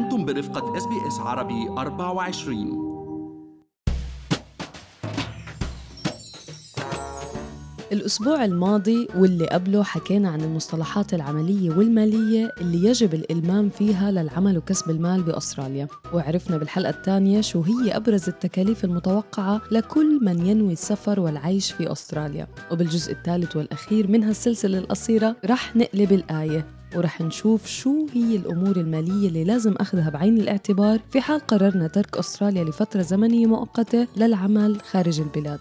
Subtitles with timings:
[0.00, 2.90] أنتم برفقة SBS عربي 24
[7.92, 14.90] الأسبوع الماضي واللي قبله حكينا عن المصطلحات العملية والمالية اللي يجب الإلمام فيها للعمل وكسب
[14.90, 15.88] المال بأستراليا.
[16.14, 22.48] وعرفنا بالحلقة الثانية شو هي أبرز التكاليف المتوقعة لكل من ينوي السفر والعيش في أستراليا.
[22.72, 26.79] وبالجزء الثالث والأخير من هالسلسلة القصيرة رح نقلب الآية.
[26.96, 32.16] ورح نشوف شو هي الأمور المالية اللي لازم أخذها بعين الاعتبار في حال قررنا ترك
[32.16, 35.60] أستراليا لفترة زمنية مؤقتة للعمل خارج البلاد.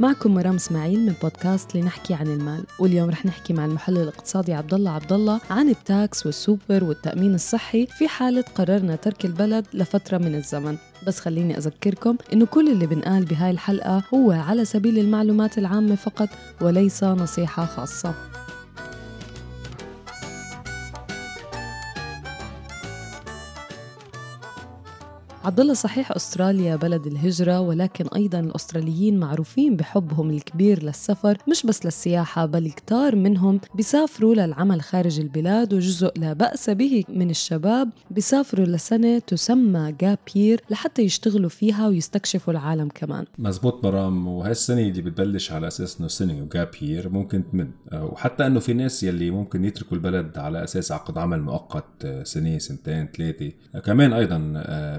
[0.00, 4.74] معكم مرام إسماعيل من بودكاست لنحكي عن المال واليوم رح نحكي مع المحلل الاقتصادي عبد
[4.74, 9.66] الله عبد الله عن ال tax وال super والتأمين الصحي في حالة قررنا ترك البلد
[9.74, 10.76] لفترة من الزمن.
[11.06, 16.28] بس خليني أذكركم إنه كل اللي بنقال بهاي الحلقة هو على سبيل المعلومات العامة فقط
[16.60, 18.14] وليس نصيحة خاصة.
[25.44, 31.84] عبد الله صحيح أستراليا بلد الهجرة ولكن أيضا الأستراليين معروفين بحبهم الكبير للسفر مش بس
[31.84, 38.66] للسياحة بل كتار منهم بيسافروا للعمل خارج البلاد وجزء لا بأس به من الشباب بيسافروا
[38.66, 43.24] لسنة تسمى جاب يير لحتى يشتغلوا فيها ويستكشفوا العالم كمان.
[43.38, 48.60] مزبوط مرام وهالسنة اللي بتبلش على أساس إنه سنة وجاب يير ممكن تمد وحتى إنه
[48.60, 53.52] في ناس يلي ممكن يتركوا البلد على أساس عقد عمل مؤقت سنة سنتين ثلاثة.
[53.84, 54.38] كمان أيضا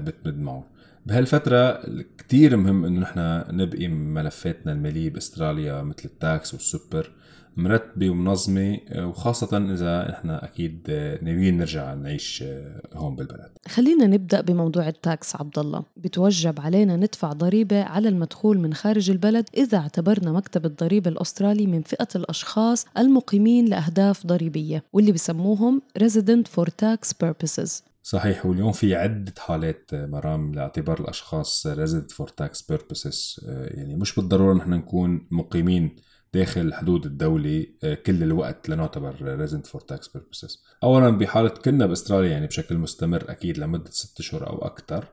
[0.00, 0.64] بتمد نجد معه
[1.06, 1.80] بهالفترة
[2.18, 7.10] كتير مهم إنه نحن نبقي ملفاتنا المالية بأستراليا مثل ال tax وال super
[7.56, 10.90] مرتبة ومنظمة وخاصة إذا نحن أكيد
[11.22, 12.44] ناويين نرجع نعيش
[12.94, 13.50] هون بالبلد.
[13.68, 19.10] خلينا نبدأ بموضوع ال tax عبد الله، بتوجب علينا ندفع ضريبة على المدخول من خارج
[19.10, 26.44] البلد إذا اعتبرنا مكتب الضريبة الأسترالي من فئة الأشخاص المقيمين لأهداف ضريبية واللي بسموهم resident
[26.56, 27.82] for tax purposes.
[28.08, 34.54] صحيح واليوم في عدة حالات مرام لاعتبار الأشخاص resident for tax purposes يعني مش بالضرورة
[34.54, 35.96] نحن نكون مقيمين
[36.34, 37.66] داخل حدود الدولة
[38.06, 40.58] كل الوقت لنعتبر resident for tax purposes.
[40.82, 45.04] أولا بحالة كنا بأستراليا يعني بشكل مستمر أكيد لمدة ست أشهر أو أكثر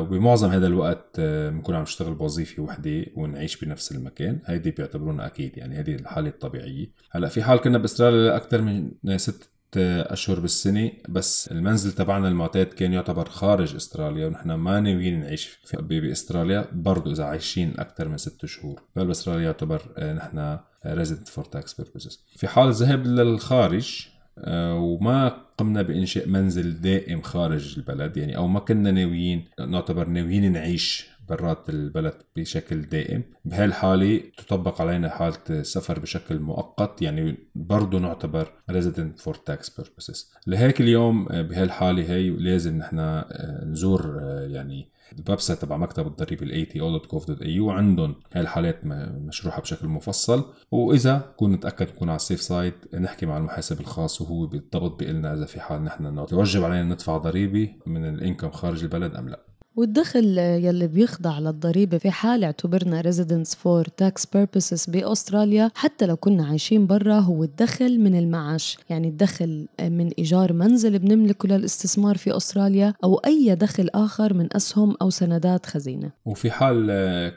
[0.00, 4.40] وبمعظم هذا الوقت بنكون عم نشتغل بوظيفة وحدة ونعيش بنفس المكان.
[4.44, 6.86] هيدي بيعتبرونا أكيد يعني هذه الحالة الطبيعية.
[7.10, 12.92] هلأ في حال كنا بأستراليا لأكثر من ست أشهر بالسنة بس المنزل تبعنا المعتاد كان
[12.92, 18.82] يعتبر خارج إستراليا ونحن ما ناويين نعيش بإستراليا برضه إذا عايشين أكثر من ست شهور.
[18.94, 22.18] فباستراليا يعتبر نحن resident for tax purposes.
[22.36, 24.06] في حال الذهاب للخارج
[24.48, 25.28] وما
[25.58, 31.68] قمنا بإنشاء منزل دائم خارج البلد يعني أو ما كنا ناويين نعتبر ناويين نعيش برات
[31.70, 33.24] البلد بشكل دائم.
[33.44, 40.38] بهالحالة تطبق علينا حالة السفر بشكل مؤقت يعني برضو نعتبر resident for tax purposes.
[40.46, 43.22] لهيك اليوم بهالحالة هي لازم نحن
[43.62, 50.44] نزور يعني ال website تبع مكتب الضريبة ال ato.gov.au هاي الحالات مشروحة بشكل مفصل.
[50.70, 55.14] وإذا كون نتأكد نكون على ال safe side نحكي مع المحاسب الخاص وهو بالضبط بيقول
[55.14, 59.28] لنا إذا في حال نحن يوجب علينا ندفع ضريبة من ال income خارج البلد أم
[59.28, 59.55] لا.
[59.76, 66.46] والدخل يلي بيخضع للضريبة في حال اعتبرنا residents for tax purposes بأستراليا حتى لو كنا
[66.46, 68.78] عايشين برا هو الدخل من المعاش.
[68.90, 74.96] يعني الدخل من إيجار منزل بنملكه للاستثمار في أستراليا أو أي دخل آخر من أسهم
[75.02, 76.10] أو سندات خزينة.
[76.24, 76.86] وفي حال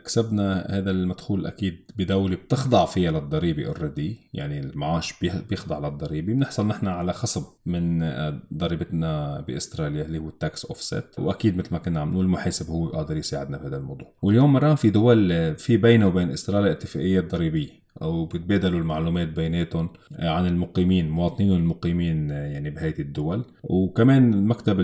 [0.05, 5.13] كسبنا هذا المدخول أكيد بدولة بتخضع فيها للضريبة already يعني المعاش
[5.49, 6.33] بيخضع للضريبة.
[6.33, 7.99] بنحصل نحن على خصم من
[8.53, 12.87] ضريبتنا بأستراليا اللي هو ال tax offset وأكيد مثل ما كنا عم نقول المحاسب هو
[12.87, 14.13] قادر يساعدنا في هذا الموضوع.
[14.21, 20.47] واليوم مرام في دول في بينه وبين استراليا اتفاقيات ضريبية أو بتبادلوا المعلومات بيناتهم عن
[20.47, 23.45] المقيمين مواطنين المقيمين يعني بهذه الدول.
[23.63, 24.79] وكمان المكتب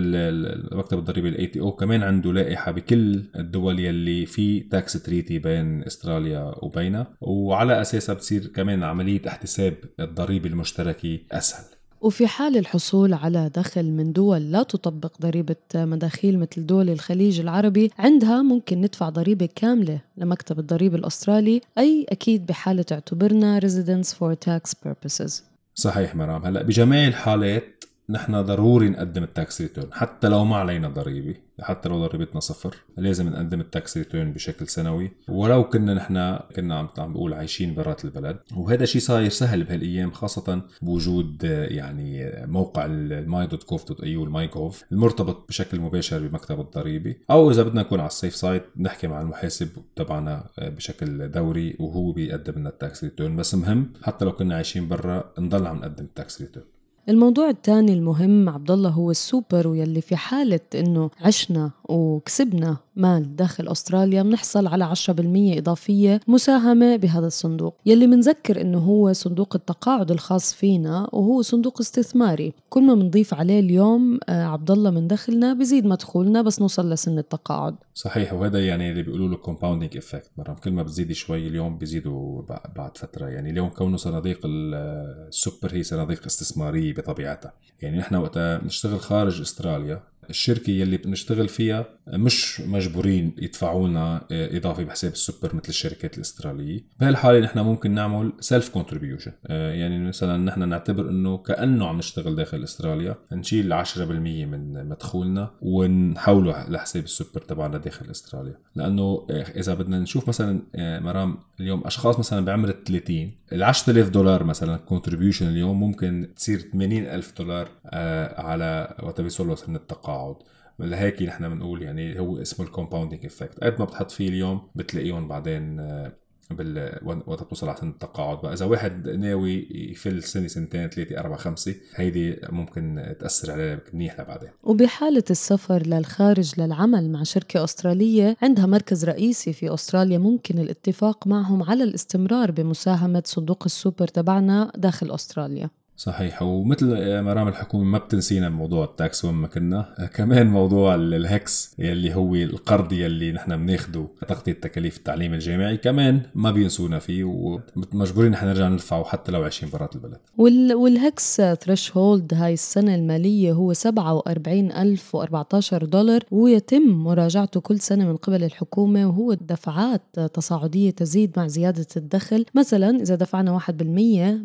[0.72, 6.54] مكتب الضريبه ال ATO كمان عنده لائحة بكل الدول يلي في tax treaty بين استراليا
[6.64, 7.08] وبينها.
[7.22, 11.75] وعلى أساسها بتصير كمان عملية احتساب الضريبه المشتركه أسهل.
[12.02, 17.92] وفي حال الحصول على دخل من دول لا تطبق ضريبة مداخيل مثل دول الخليج العربي
[18.00, 24.74] عندها ممكن ندفع ضريبة كاملة لمكتب الضريبة الأسترالي أي أكيد بحالة اعتبرنا residents for tax
[24.88, 25.32] purposes.
[25.76, 26.46] صحيح مرام.
[26.46, 27.75] هلا بجميع الحالات
[28.10, 29.94] نحن ضروري نقدم ال tax return.
[29.94, 34.68] حتى لو ما علينا ضريبة حتى لو ضريبتنا صفر لازم نقدم ال tax return بشكل
[34.68, 35.12] سنوي.
[35.30, 38.38] ولو كنا نحن كنا عم عم بقول عايشين برات البلد.
[38.58, 44.16] وهذا شيء صاير سهل بهالأيام خاصة بوجود يعني موقع ال my dot gov dot au
[44.16, 47.16] وال myGov المرتبط بشكل مباشر بمكتب الضريبة.
[47.32, 52.12] أو إذا بدنا نكون على ال safe side نحكي مع المحاسب تبعنا بشكل دوري وهو
[52.12, 53.36] بيقدم لنا ال tax return.
[53.36, 56.66] بس مهم حتى لو كنا عايشين برا نضل عم نقدم ال tax return.
[57.10, 63.68] الموضوع الثاني المهم عبد الله هو السوبر ويلي في حالة إنه عشنا وكسبنا مال داخل
[63.68, 67.76] أستراليا بنحصل على 10% إضافية مساهمة بهذا الصندوق.
[67.86, 72.54] يلي منذكر إنه هو صندوق التقاعد الخاص فينا وهو صندوق استثماري.
[72.70, 77.18] كل ما بنضيف عليه اليوم آه، عبد الله من دخلنا بزيد مدخولنا بس نوصل لسن
[77.18, 77.76] التقاعد.
[77.98, 82.42] صحيح وهذا يعني اللي بيقولوا له compounding effect مرام كل ما بتزيدي شوي اليوم بيزيدوا
[82.76, 83.28] بعد فترة.
[83.28, 87.54] يعني اليوم كونه صناديق السوبر هي صناديق استثمارية بطبيعتها.
[87.82, 94.84] يعني نحن وقتها نشتغل خارج استراليا الشركة يلي بنشتغل فيها مش مجبورين يدفعوا لنا إضافة
[94.84, 96.86] بحساب السوبر مثل الشركات الأسترالية.
[97.00, 102.64] بهالحالة نحن ممكن نعمل self contribution يعني مثلا نحن نعتبر إنه كأنه عم نشتغل داخل
[102.64, 107.85] استراليا نشيل 10% من مدخولنا ونحوله لحساب السوبر تبعنا.
[107.86, 113.64] داخل استراليا لأنه إذا بدنا نشوف مثلا مرام اليوم أشخاص مثلا بعمر ال 30 ال
[113.64, 120.36] 10000 دولار مثلا contribution اليوم ممكن تصير 80000 دولار آه، على وقت بيوصلوا سن التقاعد.
[120.80, 125.28] لهيك نحن بنقول يعني هو اسمه ال compounding effect قد ما بتحط فيه اليوم بتلاقيهم
[125.28, 126.12] بعدين آه،
[126.52, 128.54] بال بتوصل على سن التقاعد بقى.
[128.54, 134.50] إذا واحد ناوي يفل سنة سنتين ثلاثة أربعة خمسة هيدي ممكن تأثر عليه منيح لبعدين.
[134.64, 141.64] وبحالة السفر للخارج للعمل مع شركة أسترالية عندها مركز رئيسي في أستراليا ممكن الاتفاق معهم
[141.64, 145.70] على الاستمرار بمساهمة صندوق السوبر تبعنا داخل أستراليا.
[145.98, 146.42] صحيح.
[146.42, 146.86] ومثل
[147.22, 150.10] مرام الحكومة ما بتنسينا موضوع ال tax وين ما كنا.
[150.14, 156.22] كمان موضوع ال HECS يلي هو القرض يلي نحن بناخده تغطية تكاليف التعليم الجامعي كمان
[156.36, 157.24] ما بينسونا فيه.
[157.24, 160.18] ومجبورين نحن نرجع ندفعه حتى لو عايشين برات البلد.
[160.38, 168.16] وال وال HECS threshold هاي السنة المالية هو 47014 دولار ويتم مراجعته كل سنة من
[168.16, 172.46] قبل الحكومة وهو دفعات تصاعدية تزيد مع زيادة الدخل.
[172.56, 173.62] مثلا إذا دفعنا 1%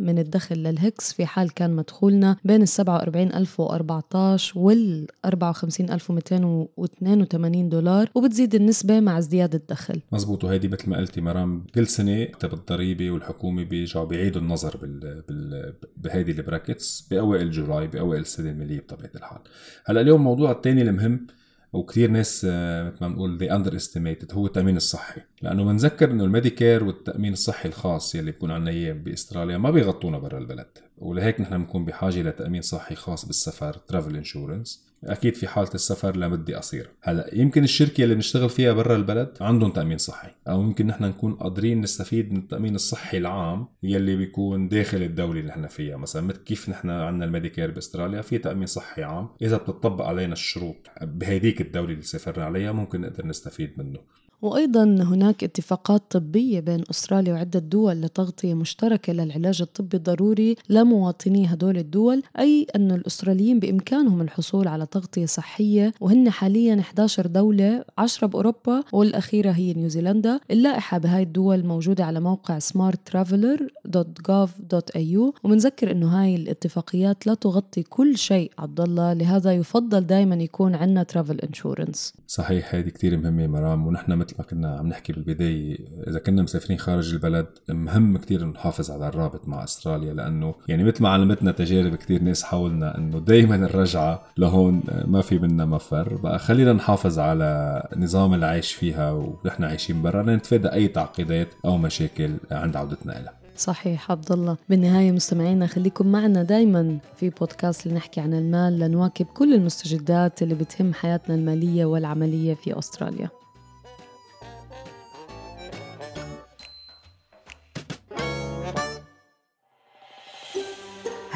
[0.00, 8.10] من الدخل لل HECS في حال حال كان مدخولنا بين ال 47014 وال 54282 دولار
[8.14, 10.00] وبتزيد النسبة مع ازدياد الدخل.
[10.12, 10.44] مزبوط.
[10.44, 15.22] وهيدي مثل ما قلتي مرام كل سنة مكتب الضريبة والحكومة بيرجعوا بيعيدوا النظر بال...
[15.28, 15.74] بال...
[15.96, 19.40] بهيدي ال brackets بأوائل July بأوائل السنة المالية بطبيعة الحال.
[19.86, 21.26] هلأ اليوم الموضوع الثاني المهم
[21.72, 25.20] وكثير ناس آه، مثل ما بنقول they underestimated هو التأمين الصحي.
[25.42, 30.18] لأنه بنذكر إنه ال Medicare والتأمين الصحي الخاص يلي بيكون عنا إياه بأستراليا ما بيغطونا
[30.18, 30.78] برا البلد.
[31.00, 36.56] ولهيك نحن بنكون بحاجة لتأمين صحي خاص بالسفر travel insurance أكيد في حالة السفر لمدة
[36.56, 36.88] قصيرة.
[37.02, 40.28] هلأ يمكن الشركة اللي بنشتغل فيها برا البلد عندهم تأمين صحي.
[40.48, 45.50] أو يمكن نحن نكون قادرين نستفيد من التأمين الصحي العام يلي بيكون داخل الدولة اللي
[45.50, 45.96] نحن فيها.
[45.96, 49.28] مثلا مثل كيف نحن عندنا الميديكير بأستراليا في تأمين صحي عام.
[49.42, 53.98] إذا بتطبق علينا الشروط بهديك الدولة اللي سافرنا عليها ممكن نقدر نستفيد منه.
[54.42, 61.78] وأيضا هناك اتفاقات طبية بين أستراليا وعدة دول لتغطية مشتركة للعلاج الطبي الضروري لمواطني هدول
[61.78, 68.82] الدول أي أن الأستراليين بإمكانهم الحصول على تغطية صحية وهن حاليا 11 دولة 10 بأوروبا
[68.92, 70.40] والأخيرة هي نيوزيلندا.
[70.50, 78.50] اللائحة بهاي الدول موجودة على موقع smarttraveler.gov.au ومنذكر أنه هاي الاتفاقيات لا تغطي كل شيء
[78.58, 79.12] عبد الله.
[79.12, 84.44] لهذا يفضل دائما يكون عندنا ترافل انشورنس صحيح هذه كثير مهمة مرام ونحن مثل ما
[84.44, 85.78] كنا عم نحكي بالبداية
[86.08, 91.02] إذا كنا مسافرين خارج البلد مهم كتير نحافظ على الرابط مع أستراليا لأنه يعني مثل
[91.02, 96.14] ما علمتنا تجارب كتير ناس حولنا إنه دايما الرجعة لهون ما في منا مفر.
[96.14, 102.30] بقى خلينا نحافظ على نظام العيش فيها ونحن عايشين برا لنتفادى أي تعقيدات أو مشاكل
[102.50, 108.34] عند عودتنا لها صحيح عبد الله بالنهاية مستمعينا خليكم معنا دايما في بودكاست لنحكي عن
[108.34, 113.28] المال لنواكب كل المستجدات اللي بتهم حياتنا المالية والعملية في أستراليا.